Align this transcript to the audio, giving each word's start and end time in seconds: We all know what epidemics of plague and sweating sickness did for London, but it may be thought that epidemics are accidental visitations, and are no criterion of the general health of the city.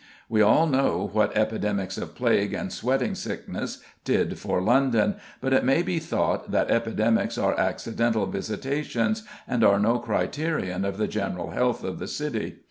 We 0.27 0.41
all 0.41 0.65
know 0.65 1.07
what 1.13 1.37
epidemics 1.37 1.95
of 1.95 2.15
plague 2.15 2.53
and 2.55 2.73
sweating 2.73 3.13
sickness 3.13 3.83
did 4.03 4.39
for 4.39 4.59
London, 4.59 5.17
but 5.39 5.53
it 5.53 5.63
may 5.63 5.83
be 5.83 5.99
thought 5.99 6.49
that 6.49 6.71
epidemics 6.71 7.37
are 7.37 7.53
accidental 7.59 8.25
visitations, 8.25 9.21
and 9.47 9.63
are 9.63 9.79
no 9.79 9.99
criterion 9.99 10.85
of 10.85 10.97
the 10.97 11.07
general 11.07 11.51
health 11.51 11.83
of 11.83 11.99
the 11.99 12.07
city. 12.07 12.55